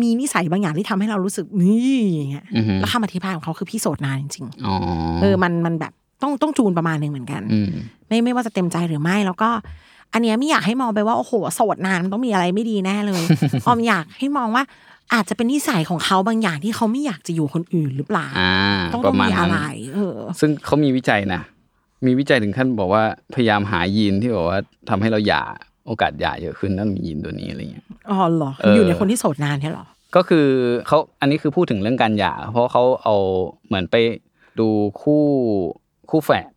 [0.00, 7.70] มีนิสัยบางอย่างที่ทำให้เรารู้สึกนี่อย่างเงี้ยอือฮึแล้วคำอธิบายของเขาคือพี่โสดนานจริงอ๋อๆเออมันมันแบบต้องต้องจูนประมาณหนึ่งเหมือนกันอืม
[8.08, 9.50] ไม่ไม่ว่าจะเต็มใจหรือไม่แล้วก็
[10.12, 13.22] อันเนี้ยไม่อยากให้มองไปว่าโอ้โหโสดนานมันต้องมีอะไรไม่ดีแน่เลย
[13.66, 14.64] ออมอยากให้มองว่า
[15.14, 18.54] อาจจะเป็นนิสัยของเขาบางอย่างที่เขาไม่อยากจะอยู่คนอื่นหรือเปล่าอ่า
[18.94, 19.60] ต้องปต้อระงมาณมีนั้อะนไร
[19.94, 21.42] เออ ซึ่งเขามีวิจัยนะ
[22.06, 23.02] มีวิจัยถึงขั้นบอกว่า
[23.34, 25.42] พยายามหายีนที่บอกว่าทำให้เราหย่า
[25.86, 30.46] โอกาสหย่าเยอะขึ้นนั่นมียีนตัวนี้อะไรเงี้ยอ๋อเหรอเออออยู่ในคนที่โสดนานใช่หรอก็คือ
[30.86, 33.16] เขาอันนี้คือพูดถึงเรื่องการหย่า เพราะเขาเอา
[33.66, 33.96] เหมือนไป
[34.58, 34.68] ดู
[35.02, 35.22] คู่
[36.10, 36.50] คู่แฝด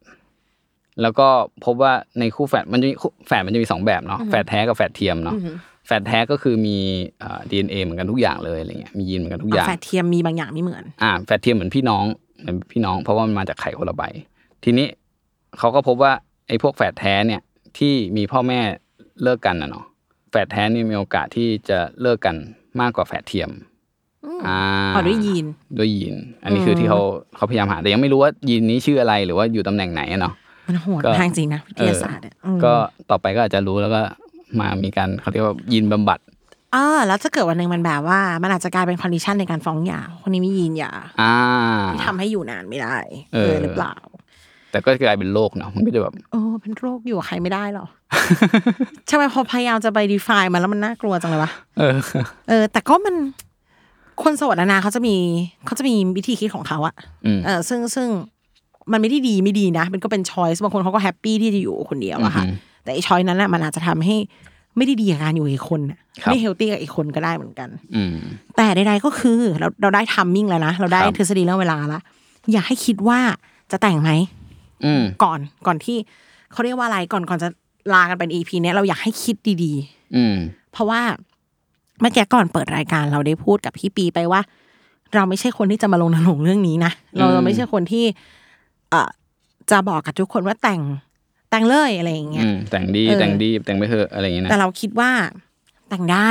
[1.01, 1.27] แล้วก็
[1.65, 5.35] พบว่าในคู่แฝดมันจะมีคู่แฝดมันจะมีสองแบบเนาะแฝดแท้กับแฝดเทียมเนาะ
[5.87, 6.77] แฝดแท้ก็คือมี
[7.49, 12.05] ดีเอ็นเอเหมือนกันทุกอย่างเลยอะไรเงี้ยมียีนเหมือนกันทุกอย่างแฝดเทียมมีบางอย่างไม่เหมือนอ่าแฝดเทียมเหมือนพี่น้อง
[12.41, 14.03] เหมือนพี่น้องเพราะว่ามันมาจากไข่คนละใบ
[14.63, 14.87] ทีนี้
[15.59, 16.11] เขาก็พบว่า
[16.47, 17.41] ไอ้พวกแฝดแท้เนี่ย
[17.77, 18.59] ที่มีพ่อแม่
[19.23, 19.85] เลิกกันนะเนาะ
[20.31, 22.35] แฝดแท้นี่มีโอกาสที่จะเลิกกัน
[22.81, 23.49] มากกว่าแฝดเทียม
[24.47, 24.59] อ่า
[24.95, 25.45] อ๋อด้วยยีน
[25.77, 27.01] ด้วยยีน อันนี้คือที่เขา
[27.35, 30.33] เขาพยายามหาแต่ยังไม่รู้ว่ายีนนี้ชื่ออะไรหรือว่าอยู่ตำแหน่งไหนอะเนาะ
[30.67, 32.73] มันโหดก็ทางจริงนะวิทยาศาสตร์อะอืมก็
[33.09, 34.01] ต่อไปก็อาจจะรู้แล้วก็
[34.59, 36.19] มามีการเขาเรียกว่ายีนบำบัด
[36.75, 41.35] อ่าแล้วถ้าเกิดวันหนึ่งมันแบบว่า มันอาจจะกลายเป็น condition ในการฟ้องหย่าคนนี้มียีนหย่าอ่า
[41.93, 42.97] ที่ทำให้อยู่นานไม่ได้
[43.33, 43.95] เออหรือเปล่า
[44.71, 47.85] แต่ก็กลายเป็นโรคเนาะมันก็จะแบบโอ้เป็นโรคอยู่กับใครไม่ได้หรอ
[49.07, 51.95] ใช่ไหมพอพยายามจะไป define มันแล้วมันน่ากลัวจังเลยวะเออ
[52.49, 53.15] เออ แต่ก็มัน
[54.23, 55.15] คนโสดอะนะเขาจะมี
[55.65, 58.07] เขาจะมีวิธีคิดของเขาอะอืมเออซึ่งซึ่ง
[58.91, 64.15] มันไม่ได้ดีไม่ดีนะ มันก็เป็น choice บางคนเขาก็ happy ที่จะอยู่คนเดียวอะค่ะอือฮึแต่ไอ้ choice นั้นน่ะมันอาจจะทำให้
[64.77, 68.15] ไม่ได้ดีกับการอยู่กับอีกคนน่ะครับไม่ healthy กับอีกคนก็ได้เหมือนกันอืม
[68.55, 71.99] แต่ใดๆก็คือเราเราได้ timing แล้วนะ เราได้ครับทฤษฎีเรื่องเวลาละ
[72.53, 73.19] อยากให้คิดว่า
[73.71, 74.11] จะแต่งไหม
[74.85, 75.97] อืมก่อนก่อนที่
[76.51, 77.49] เขาเรียกว่าอะไรก่อนก่อนจะ
[77.93, 79.73] ลากันเป็น EP เนี้ยเราอยากให้คิดดี
[80.15, 81.01] อืมๆเพราะว่า
[82.01, 84.41] เมื่อกี้ก่อนเปิดรายการเราได้พูดกับพี่ปีไปว่า
[85.13, 88.13] เราไม่ใช่คนที่จะมารณรงค์เรื่องนี้นะเราอืมเราไม่ใช่คนที่เอ่อ
[89.71, 90.81] จะบอกกับทุกคนว่าแต่ง
[91.49, 95.11] แต่งเลยอะไรอย่างเงี้ยอืมแต่งดีเออแต่งดีแต่งไปเถอะอะไรอย่างเงี้ยนะแต่เราคิดว่า
[95.89, 96.29] แต่งได้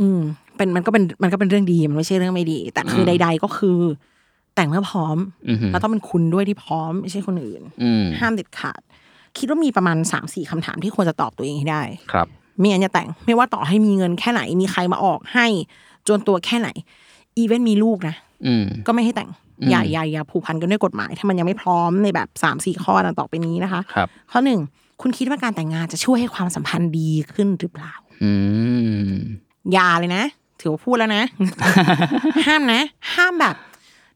[0.00, 0.20] อืม
[0.56, 3.78] เป็นมันก็เป็นมันก็เป็นเรื่องดีมันไม่ใช่เรื่องไม่ดี แต่คือใด ๆ ก็คือ
[4.54, 5.16] แต่งเมื่อพร้อม
[5.48, 8.80] อือหือแล้วต้องเป็นคุณด้วยที่พร้อมไม่ใช่คนอื่นอืมห้ามเด็ดขาด
[9.38, 12.26] คิดว่ามีประมาณสามสี่คำถามที่ควรจะตอบตัวเองให้ได้ ครับ
[12.58, 15.46] ไม่งั้นจะแต่งไม่ว่าต่อให้มีเงินแค่ไหน มีใครมาออกให้
[16.08, 16.68] จนตัวแค่ไหน
[17.38, 24.60] อีเวนต์มีลูกนะอืมก็ไม่ให้แต่ง อืมอย่าอย่าอย่าผูกพันกันด้วยกฎหมาย ถ้ามันยังไม่พร้อมในแบบสามสี่ข้อดังต่อไปนี้นะคะครับข้อหนึ่ง
[25.00, 28.32] คุณคิดว่าการแต่งงานจะช่วยให้ความสัมพันธ์ดีขึ้นหรือเปล่า อื
[29.08, 29.12] ม
[29.72, 30.24] อย่าเลยนะ
[30.60, 31.22] ถือว่าพูดแล้วนะ
[32.46, 32.82] ห้ามนะ
[33.14, 33.56] ห้ามแบบ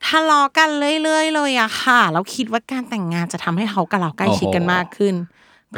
[0.07, 0.68] ทะเลาะกัน
[1.03, 5.14] เรื่อยๆเลยอะค่ะ แล้วคิดว่าการแต่งงานจะทำให้เขากับเราใกล้ชิดกันมากขึ้น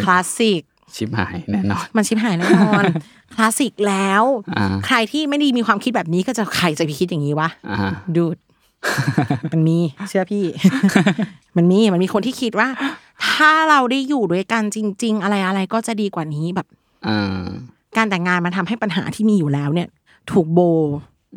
[0.02, 0.62] คลาสสิก
[0.96, 2.84] ชิบหายแน่นอน มันชิบหายแน่นอน
[3.34, 4.22] คลาสสิกแล้ว
[4.56, 8.36] อ่าใครที่ไม่ได้มีความคิดแบบนี้ก็จะใครจะไปคิดอย่างนี้วะอ่าฮะดูด
[9.52, 10.44] มันมีเชื่อพี่
[11.56, 12.68] มันมีมันมีคนที่คิดว่า
[13.34, 16.66] ถ้าเราได้อยู่ด้วยกันจริง ๆ อะไรอะไรก็จะดีกว่านี้แบบ
[17.06, 17.42] อ่า
[17.96, 19.88] การแต่งงานมันทำให้ปัญหาที่มีอยู่แล้วเนี่ย
[20.32, 20.60] ถูกโบ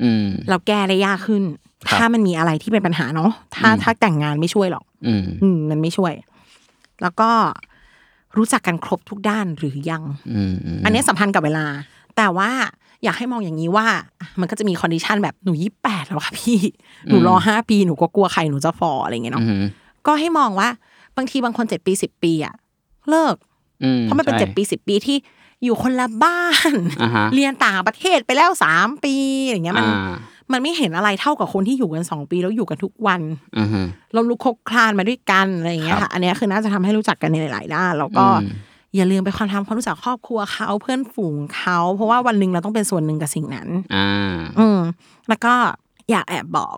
[0.04, 1.44] อืมเราแก้ได้ยากขึ้น
[1.88, 6.14] ครับถ้ามันมีอะไรที่เป็นปัญหาเนาะถ้าถ้าแต่งงานไม่ช่วยหรอก อืมอืมมันไม่ช่วย
[7.02, 7.30] แล้วก็
[8.38, 11.66] รู้จักกันครบทุกด้านหรือยังอืมอืมอันนี้สัมพันธ์กับเวลา
[12.18, 12.52] แต่ว่า
[13.04, 13.88] อยากให้มองอย่างนี้ว่า
[14.40, 16.60] มันก็จะมี condition แบบหนูยี่แปดแล้วค่ะพี่
[17.08, 19.64] หนูรอห้าปีหนูก็กลัวไข่หนูจะฝ่ออะไรอย่างเงี้ยอืเนาะ
[20.08, 20.70] ก็ให้มองว่า
[21.18, 22.54] บางทีบางคนเจ็ดปีสิบปีอะ
[23.10, 23.36] เลิก
[23.84, 25.18] อืมเพราะมันเป็นใช่เจ็ดปีสิบปีที่
[25.64, 29.16] อยู่คนละบ้านอ่าฮะเรียนต่างประเทศไปแล้วสามปี
[29.48, 30.18] อย่างเงี้ยมันอ่า
[30.52, 33.22] มันไม่เห็นอะไรเท่ากับคนที่อยู่กันสองปีแล้วอยู่กันทุกวัน
[33.58, 33.68] อืม
[34.14, 38.26] เราล้มลุกคลุกคลานมาด้วยกันอะไรอย่างเงี้ยครัค่ะอันเนี้ยคือน่าจะทำให้รู้จักกันในหลาย ๆ ด้านแล้วก็
[38.94, 44.80] อืมอย่าลืมไปความทำความรู้จักครอบครัวเขาเพื่อนฝูงเขาเพราะว่าวันหนึ่งเราต้องเป็นส่วนหนึ่งกับสิ่งนั้นอ่าอืม
[45.30, 45.54] แล้วก็
[46.12, 46.76] อยากแอบบอก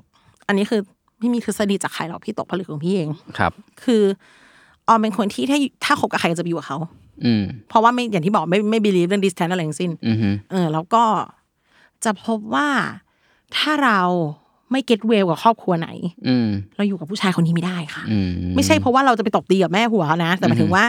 [0.47, 0.81] อันนี้คือ
[1.19, 3.51] ไม่มีทฤษฎีจากใครหรอกพี่ตกผลึกของพี่เองครับ
[3.83, 4.03] คือ
[4.87, 6.77] ออมเป็นคนที่ถ้าถ้าคบกับใครจะไปอยู่กับเขา
[7.25, 10.17] อืมเพราะว่าไม่อย่างที่บอกไม่ไม่ believe เรื่อง distance อะไรทั้งสิ้นอืม
[10.51, 11.03] เออ แล้วก็
[12.03, 12.67] จะพบว่า
[13.57, 14.01] ถ้าเรา
[14.71, 15.89] ไม่ get well กับครอบครัวไหน
[16.27, 20.83] อืมเราอยู่กับผู้ชายคนนี้ไม่ได้ค่ะอืมไม่ใช่เพราะว่าเราจะไปตบตีกับแม่หัวเขานะ แต่หมายถึงว่า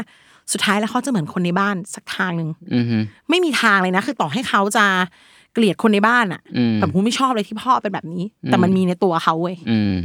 [0.52, 2.84] สุดท้ายแล้วเขาจะเหมือนคนในบ้านสักทางหนึ่งอืม
[3.30, 4.84] ไม่มีทางเลยนะ คือต่อให้เขาจะ
[5.52, 9.96] เกลียดคนในบ้านอะอืมแบบกูไม่ชอบเลยที่พ่อเป็นแบบนี้ แต่มันมีในตัวเขาเว้ยอืม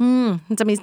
[0.00, 0.74] อืมมันจะมี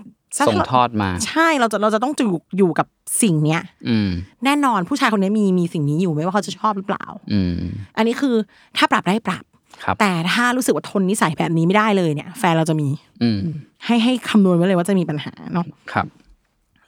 [0.48, 2.88] ส่งทอดมา ใช่เราจะเราจะต้องอยู่อยู่กับ
[3.22, 4.10] สิ่งเนี้ย อืม
[4.46, 7.56] แน่นอนผู้ชายคนนี้มีมีสิ่งนี้อยู่ไม่ว่าเขาจะชอบหรือเปล่า อืม
[7.98, 8.36] อันนี้คือ
[8.78, 9.44] ถ้าปรับได้ปรับ
[9.84, 12.90] ครับแต่ถ้ารู้สึกว่าทนนิสัยแบบนี้ไม่ได้เลยเนี่ย แฟนเราจะมี
[13.24, 13.40] อืม
[13.86, 16.06] ให้ให้คำนวณไว้เลยว่าจะมีปัญหาเนาะครับ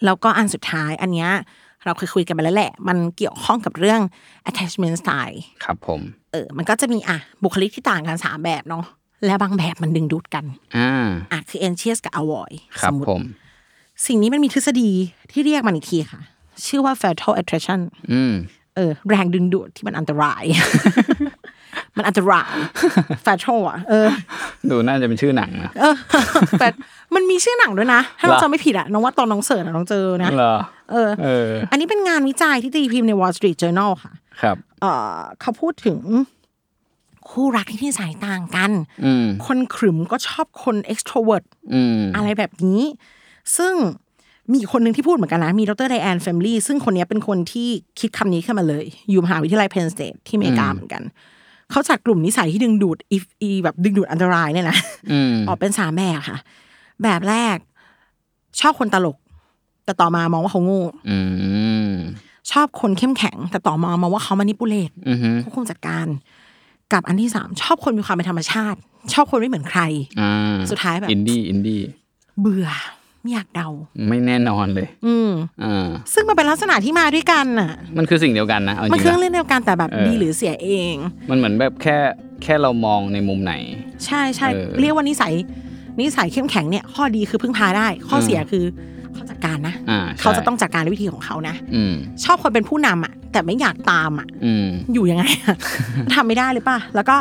[0.06, 1.30] แล้วก็อันสุดท้าย อันเนี้ย
[1.86, 4.02] เราเคยคุยกันไปแล้วแหละ มันเกี่ยวข้องกับเรื่อง
[4.50, 8.86] attachment style ครับผมเออมันก็จะมีอะบุคลิกที่ต่างกันสามแบบเนาะ
[9.26, 10.46] และบางแบบมันดึงดูดกัน
[10.78, 13.22] อ่าอะคือ anxious กับ avoid ครัสบมมติผม
[14.08, 14.92] สิ่งนี้มันมีทฤษฎี
[15.32, 16.22] ที่เรียกมันอีกทีค่ะ
[16.68, 17.80] ชื่อว่า fatal attraction
[18.12, 18.34] อืม
[18.76, 20.44] เออแรงดึงดูดที่มันอันตราย
[21.96, 22.56] มันอันตราย
[23.26, 24.08] fatal อะเออ
[24.70, 25.96] ดูน่าจะเป็นชื่อหนังนะเออ
[26.60, 26.68] แต่
[27.16, 30.32] มันมีชื่อหนังด้วยนะ ถ้าเราเหรอจำไม่ผิดอะน้องว่าตอนน้อง search อะน้องเจอนะ
[30.92, 36.00] เหรอเออเออ อันนี้เป็นงานวิจัยที่ตีพิมพ์ใน Wall Street Journal ค่ะ ครับ เออเขาพูดถึง
[37.30, 38.72] คู่รักที่นิสัยต่างกัน
[39.06, 42.82] อืมคนขรึมก็ชอบคน extrovert อืมอะไรแบบนี้
[43.58, 43.74] ซึ่ง
[44.52, 51.04] มีอีกคนหนึ่งที่พูดเหมือนกันนะ มีดร Diane Felmlee ซึ่งคนนี้เป็นคนที่คิดคำนี้ขึ้นมาเลย อยู่มหาวิทยาลัยเพนสเต e ที่อเมริกาเหมือนกัน
[51.72, 54.78] เขาจัดกลุ่มนิสัยที่ดึงดูดอีอีแบบดึงดูดอันตรายเนี่ยนะ
[55.12, 56.38] อืมออกเป็นสามแบบค่ะ
[57.04, 57.58] แบบแรก
[58.60, 59.18] ชอบคนตลก
[59.90, 61.18] แต่ต่อมามองว่าเขาโง่อื
[61.90, 61.92] ม
[62.52, 66.08] ชอบคนเข้มแข็ง แต่ต่อมามองว่าเขา manipulate อืมควบคุมจัดการ
[66.94, 68.78] กับอันที่สามชอบคนมีความเป็นธรรมชาติ
[69.14, 69.82] ชอบคนไม่เหมือนใคร
[70.20, 71.82] อ่าสุดท้ายแบบ indie indie
[72.42, 72.68] เบื่อ
[73.22, 73.70] ไม่อยากเดา
[74.10, 75.30] ไม่แน่นอนเลย อืม
[75.64, 80.96] อ่าซึ่งมันเป็นลักษณะที่มาด้วยกันน่ะ มันคือสิ่งเดียวกันนะเอาจริงๆมันคือเรื่องนะเดียวกันแต่แบบเออดีหรือเสียเอง
[81.30, 81.98] มันเหมือนแบบแค่
[82.44, 83.54] แค่เรามองในมุมไหน
[84.06, 85.34] ใช่ใช่เออเรียกว่านิสัย
[86.02, 88.66] นิสัยเข้มแข็งเนี่ย ข้อดีคือพึ่งพาได้ ข้อเสียอืมคือ
[89.14, 91.94] เขาจัดการนะอ่าใช่เขาจะต้องจัดการด้วยวิธีของเขานะอืม
[92.24, 95.56] ชอบคนเป็นผู้นำอะ แต่ไม่อยากตามอะอืมอยู่ยังไงอะ
[96.14, 97.16] ทำไม่ได้เลยป่ะแล้วก็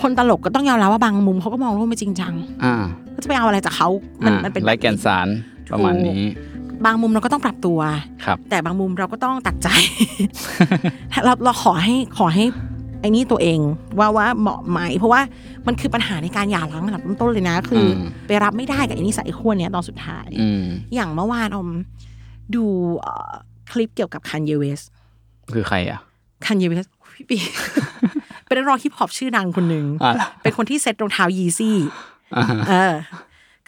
[0.00, 2.74] คนตลกก็ต้องยอมรับว่าบางมุมเขาก็มองโลกไม่จริงจังอ่า
[3.14, 3.88] ก็จะไปเอาอะไรจากเขา
[4.24, 5.28] มันอ่ามันเป็นไร้แกนสาร
[5.72, 6.22] ประมาณนี้
[6.84, 7.78] บางมุมเราก็ต้องปรับตัว
[8.24, 9.68] ครับแต่บางมุมเราก็ต้องตัดใจ
[11.24, 12.44] เราเราขอให้ขอให้
[13.00, 13.58] ไอ้นี่ตัวเอง
[13.98, 15.20] ว่าว่าเหมาะไหมเพราะว่า
[15.66, 20.62] มันคือปัญหาในการหย่าร้างระดับต้นๆเลยนะ คืออมไปรับไม่ได้กับไอ้นิสัยขั้วเนี้ยตอนสุดท้ายอืม
[20.94, 21.68] อย่างเมื่อวานอม
[22.54, 22.64] ดู
[23.00, 23.32] เอ่อ
[23.72, 24.80] คลิปเกี่ยวกับ Kanye West
[25.54, 26.00] คือใครอะ
[26.46, 26.84] Kanye West
[27.14, 27.38] พี่ปี
[28.44, 31.76] เป็นนักร้องฮิปฮอปชื่อดังคนหนึ่งอ่าเป็นคนที่เซ็ตรองเท้า Yeezy
[32.36, 32.92] อ่าเออ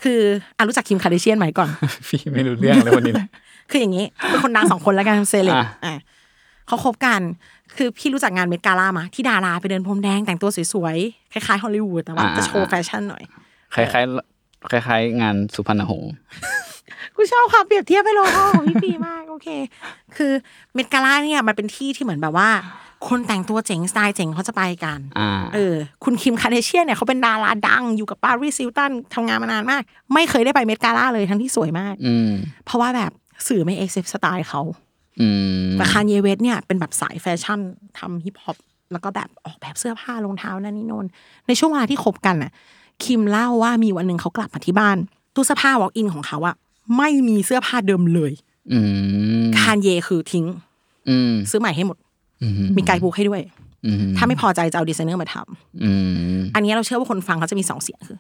[0.02, 0.20] คือ
[0.56, 1.68] อะรู้จัก Kim Kardashian ไหมก่อน
[2.08, 3.28] พี่ไม่รู้เรื่องเลยวันนี้เลย
[3.70, 5.94] คืออย่างนี้เป็นคนดังสองคนแล้วกันเซเลบอะอะ
[6.66, 7.20] เขาคบกัน
[7.76, 13.22] คือพี่รู้จักงาน Met Gala มาที่ดาราไปเดินพรมแดงแต่งตัวสวยๆ คล้ายๆฮอลลีวูดแต่ว่าจะโชว์แฟชั่นหน่อย
[13.74, 16.12] คล้ายๆ คล้ายๆ งานสุพรรณหงษ์
[17.16, 19.48] กูชอบความเปรียบเทียบไป local ของพี่ปีมากโอเค
[20.16, 20.32] คือ
[20.74, 22.50] Met Gala เนี่ยมันเป็นที่ที่เหมือนแบบว่า
[23.08, 29.82] คนแต่งตัวเจ๋งสไตล์เจ๋งเขาจะไปกันอ่าเออ คุณ Kim Kardashian เนี่ยเขาเป็นดาราดังอยู่กับ Paris Hilton ทำงานมานานมาก
[30.14, 32.30] ไม่เคยได้ไป Met Gala เลยทั้งที่สวยมากอืม
[32.64, 33.12] เพราะว่าแบบ
[33.48, 34.89] สื่อไม่ accept สไตล์เขาอืม
[35.76, 37.60] แต่ Kanye West เนี่ยเป็นแบบสายแฟชั่น
[37.98, 38.56] ทำฮิปฮอป
[38.92, 41.06] แล้วก็แบบออกแบบเสื้อผ้ารองเท้านั่นนี่โน่น
[41.46, 42.50] ในช่วงเวลาที่คบกันน่ะ
[43.04, 44.96] Kim เล่าว่ามีวันหนึ่งเขากลับมาที่บ้าน
[45.34, 46.54] ตู้เสื้อผ้า walk-in ของเขาอะ
[46.96, 48.32] ไม่มีเสื้อผ้าเดิมเลย
[48.72, 48.78] อื
[49.42, 50.46] มคานเยคือทิ้ง
[51.08, 51.96] อืมซื้อใหม่ให้หมด
[52.42, 53.42] อืมมี guidebook ให้ด้วย
[53.86, 55.90] อืมถ้าไม่พอใจจะเอาดีไซเนอร์มาทำอื
[56.36, 58.18] มอันนี้เราเชื่อว่าคนฟังเขาจะมีสองเสียงคือ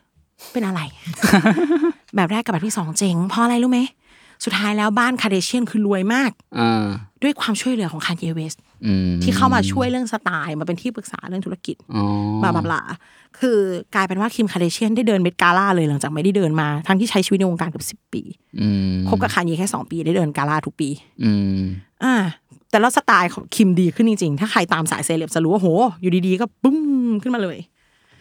[0.52, 0.80] เป็นอะไร
[2.16, 3.80] แบบแรกกับแบบที่สองเจ๋งเพราะอะไรรู้ไหม
[4.44, 6.86] สุดท้ายแล้วบ้าน Kardashian คือรวยมากอ่า
[7.22, 8.54] ด้วยความช่วยเหลือของ Kanye West
[8.86, 12.04] อืมที่เข้ามาช่วยเรื่องสไตล์มาเป็นที่ปรึกษาเรื่องธุรกิจอ๋อ
[12.42, 13.58] blah blah blahคือ
[13.94, 18.22] กลายเป็นว่า Kim Kardashian ได้เดิน Met Gala เลยหลังจากไม่ได้เดินมา ทั้งที่ใช้ชีวิตในวงการเกือบสิบ10ปี
[18.60, 20.88] อืมคบกับคานเยแค่สองปีได้เดินกาล่าทุกปี
[21.24, 21.60] อืม
[22.04, 22.14] อ่า
[22.70, 25.68] แต่แล้วสไตล์ของ Kim ดีขึ้นจริงๆ ถ้าใครตามสายเซเลบจะรู้ว่าโห
[26.00, 26.78] อยู่ดีๆ ก็ปุ้ม
[27.22, 27.58] ขึ้นมาเลย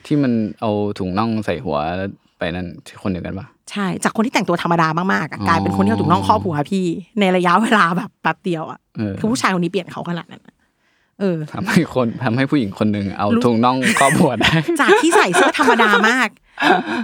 [0.06, 2.68] ที่มันเอาถุงน่องใส่หัวแล้ว ไปนั่น
[3.04, 6.86] คนเดียวกันปะใช่ จากคนที่แต่งตัวธรรมดามากๆอะอ๋อกลายเป็นคนที่เอาถุงน่องครอบหัวพี่
[7.20, 10.56] ในระยะเวลาแบบแป๊บเดียวอะเออคือผู้ชายคนนี้เปลี่ยนเขาขนาดนั้นอะ
[11.20, 16.30] เออทำให้คนทำให้ผู้หญิงคนหนึ่งเอารู้ถุงน่องครอบหัวได้จากที่ใส่เสื้อธรรมดามาก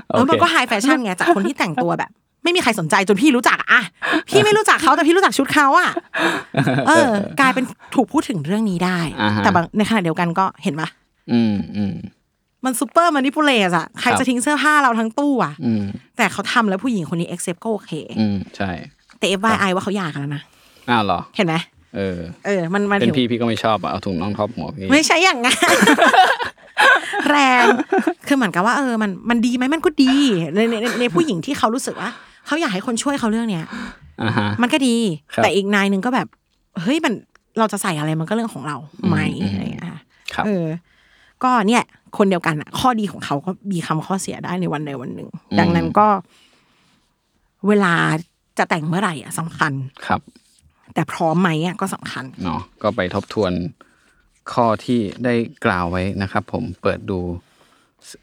[0.08, 2.12] โอเคแล้วมันก็ไฮแฟชั่นไงจากคนที่แต่งตัวแบบ
[2.44, 3.82] ไม่มีใครสนใจจนพี่รู้จักอะอะ
[4.30, 5.90] พี่ไม่รู้จักเขาแต่พี่รู้จักชุดเขาอะ
[6.88, 7.64] เออ กลายเป็น
[7.96, 10.88] ถูกพูดถึงเรื่องนี้ได้อ่าฮะแต่บางในขณะเดียวกันก็เห็นปะ
[11.32, 11.94] อืมอืม
[12.66, 15.84] มัน super manipulate อะใครครับจะทิ้งเสื้อผ้าเราทั้งตู้อะอืม
[16.18, 18.70] แต่เขาทำแล้วผู้หญิงคนนี้ accept ก็โอเคอืมใช่
[19.20, 20.42] แต่ FYI ว่าเขาหย่ากันแล้วนะ
[20.90, 21.56] อ้าวเหรอ เห็นไหม
[21.96, 25.58] เออ เออ มันมันเป็นถึงพี่พี่ก็ไม่ชอบอะเอาถุงน่องครอบหัวพี่ไม่ใช่อย่างงั้น
[27.30, 27.64] แรง
[28.28, 30.14] คือเหมือนกับว่าเออมันมันดีไหมมันก็ดี
[30.56, 32.10] ในในในในผู้หญิงที่เขารู้สึกว่า
[32.46, 33.66] เขาอยากให้คนช่วยเขาเรื่องเนี้ย
[34.24, 34.96] อ่าฮะมันก็ดี
[35.34, 36.28] ครับแต่อีกนายหนึ่งก็แบบ
[36.82, 37.14] เฮ้ยมัน
[37.60, 38.78] เราจะใส่อะไรมันก็เรื่องของเรา
[39.10, 40.02] ไหมอืมอะไรอย่างเงี้ยค่ะ
[40.34, 40.66] ครับเออ
[41.44, 41.84] ก็เนี่ย
[42.18, 46.08] คนเดียวกันอะข้อดีของเขาก็มีคำข้อเสียได้ในวันใดวันหนึ่ง ดังนั้นก็
[47.68, 47.94] เวลา
[48.58, 49.72] จะแต่งเมื่อไหร่อะสำคัญ
[50.08, 50.22] ครับ
[50.94, 53.52] แต่พร้อมไหมอะก็สำคัญเนาะก็ไปทบทวน
[54.54, 55.34] ข้อที่ได้
[55.66, 57.20] กล่าวไว้นะครับ ผมเปิดดู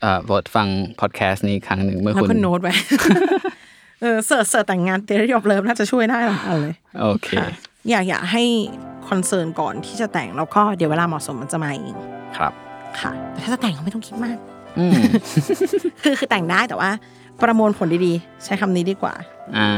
[0.00, 0.68] เอ่อเปิดฟัง
[1.00, 2.74] พอดแคสต์นี้อีกครั้งหนึ่งเมื่อแล้วคุณก็โน้ตไว้
[4.00, 7.48] เออเสิร์ชเสิร์ชแต่งงานเตรียมเลิฟน่าจะช่วยได้หรอกเอาเลยโอเคค่ะ
[7.90, 8.44] อยากอยากให้
[9.08, 11.96] คอนเซิร์นก่อนที่จะแต่งแล้วก็เดี๋ยวเวลาเหมาะสมมันจะมาเอง
[12.36, 12.52] ครับ
[13.00, 14.36] ค่ะแต่ถ้าจะแต่งก็ไม่ต้องคิดมาก
[16.02, 16.90] คือคือแต่งได้แต่ว่า
[17.42, 19.14] ประมวลผลดีๆ ใช้คำนี้ดีกว่า
[19.56, 19.70] อ่า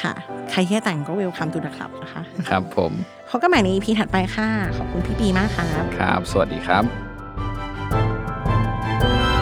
[0.00, 0.12] ค่ะ
[0.50, 2.92] ใครแค่แต่งก็เวลคัมตูดครับนะคะ ครับผม
[3.28, 6.84] เขาก็ใหม่ในอีพีถัดไปค่ะ ขอบคุณพี่ปีมากครับ ครับ สวัสดีครับ
[8.84, 9.33] thank you